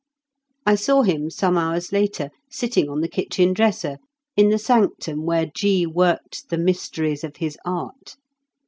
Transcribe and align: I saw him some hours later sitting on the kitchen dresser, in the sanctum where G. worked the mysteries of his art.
I 0.65 0.73
saw 0.73 1.03
him 1.03 1.29
some 1.29 1.59
hours 1.59 1.91
later 1.91 2.31
sitting 2.49 2.89
on 2.89 3.01
the 3.01 3.07
kitchen 3.07 3.53
dresser, 3.53 3.99
in 4.35 4.49
the 4.49 4.57
sanctum 4.57 5.27
where 5.27 5.45
G. 5.45 5.85
worked 5.85 6.49
the 6.49 6.57
mysteries 6.57 7.23
of 7.23 7.35
his 7.35 7.55
art. 7.65 8.15